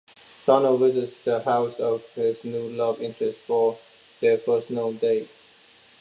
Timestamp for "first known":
4.39-4.97